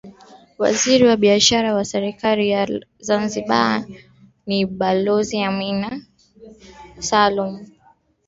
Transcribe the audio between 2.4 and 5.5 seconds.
ya Zanzibar ni Balozi